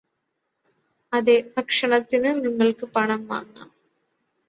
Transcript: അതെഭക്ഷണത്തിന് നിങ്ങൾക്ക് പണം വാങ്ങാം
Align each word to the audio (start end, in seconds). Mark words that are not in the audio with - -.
അതെഭക്ഷണത്തിന് 1.13 2.31
നിങ്ങൾക്ക് 2.43 2.85
പണം 2.95 3.27
വാങ്ങാം 3.27 3.69